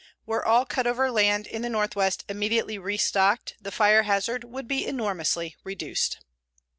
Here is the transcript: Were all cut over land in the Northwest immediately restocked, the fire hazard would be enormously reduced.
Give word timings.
Were 0.25 0.43
all 0.43 0.65
cut 0.65 0.87
over 0.87 1.11
land 1.11 1.45
in 1.45 1.61
the 1.61 1.69
Northwest 1.69 2.25
immediately 2.27 2.79
restocked, 2.79 3.53
the 3.61 3.69
fire 3.69 4.01
hazard 4.01 4.43
would 4.43 4.67
be 4.67 4.83
enormously 4.83 5.55
reduced. 5.63 6.17